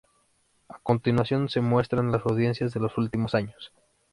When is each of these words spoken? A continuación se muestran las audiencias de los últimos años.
A 0.67 0.79
continuación 0.79 1.47
se 1.47 1.61
muestran 1.61 2.11
las 2.11 2.25
audiencias 2.25 2.73
de 2.73 2.79
los 2.79 2.97
últimos 2.97 3.35
años. 3.35 3.71